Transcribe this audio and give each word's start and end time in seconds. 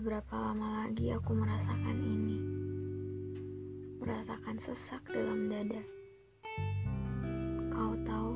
lagi 0.00 1.12
aku 1.12 1.36
merasakan 1.36 1.98
ini. 2.00 2.40
Merasakan 4.00 4.56
sesak 4.56 5.04
dalam 5.12 5.52
dada. 5.52 5.84
Kau 7.68 7.92
tahu, 8.08 8.32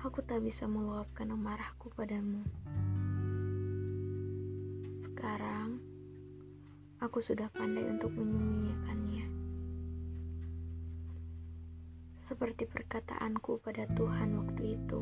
aku 0.00 0.24
tak 0.24 0.40
bisa 0.40 0.64
meluapkan 0.64 1.28
amarahku 1.36 1.92
padamu. 1.92 2.40
Sekarang, 5.04 5.76
aku 7.04 7.20
sudah 7.20 7.52
pandai 7.52 7.84
untuk 7.92 8.16
menyembunyikannya. 8.16 9.28
Seperti 12.24 12.64
perkataanku 12.72 13.60
pada 13.60 13.84
Tuhan 13.92 14.40
waktu 14.40 14.80
itu 14.80 15.01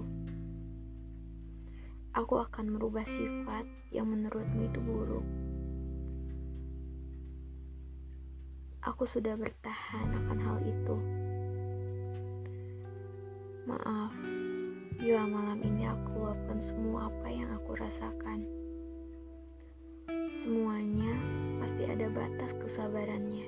aku 2.11 2.43
akan 2.43 2.75
merubah 2.75 3.07
sifat 3.07 3.67
yang 3.95 4.11
menurutmu 4.11 4.67
itu 4.67 4.81
buruk. 4.83 5.27
Aku 8.81 9.05
sudah 9.05 9.37
bertahan 9.37 10.09
akan 10.25 10.39
hal 10.41 10.59
itu. 10.65 10.97
Maaf, 13.69 14.15
bila 14.97 15.29
malam 15.29 15.61
ini 15.63 15.87
aku 15.87 16.17
luapkan 16.17 16.59
semua 16.59 17.13
apa 17.13 17.29
yang 17.29 17.53
aku 17.55 17.77
rasakan. 17.77 18.49
Semuanya 20.41 21.13
pasti 21.61 21.85
ada 21.85 22.09
batas 22.09 22.57
kesabarannya. 22.57 23.47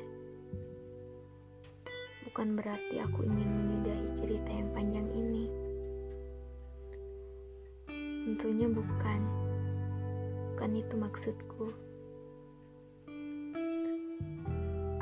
Bukan 2.28 2.54
berarti 2.54 3.00
aku 3.00 3.24
ingin 3.24 3.48
menyudahi 3.48 4.11
Tentunya 8.32 8.64
bukan. 8.64 9.20
Bukan 10.56 10.72
itu 10.72 10.94
maksudku. 10.96 11.68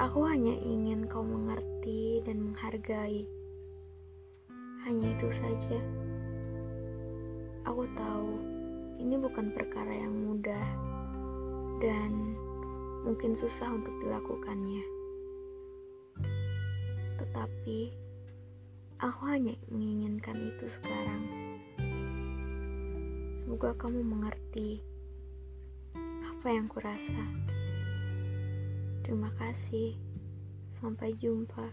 Aku 0.02 0.26
hanya 0.26 0.50
ingin 0.66 1.06
kau 1.06 1.22
mengerti 1.22 2.26
dan 2.26 2.42
menghargai. 2.42 3.22
Hanya 4.82 5.14
itu 5.14 5.30
saja. 5.30 5.78
Aku 7.70 7.86
tahu 7.94 8.34
ini 8.98 9.14
bukan 9.14 9.54
perkara 9.54 9.94
yang 9.94 10.10
mudah 10.10 10.66
dan 11.78 12.34
mungkin 13.06 13.38
susah 13.38 13.70
untuk 13.70 13.94
dilakukannya. 14.02 14.82
Tetapi 17.14 17.78
aku 18.98 19.22
hanya 19.30 19.54
menginginkan 19.70 20.19
Semoga 23.60 23.76
kamu 23.76 24.00
mengerti 24.08 24.80
apa 26.24 26.48
yang 26.48 26.64
kurasa. 26.64 27.20
Terima 29.04 29.28
kasih. 29.36 30.00
Sampai 30.80 31.12
jumpa. 31.20 31.68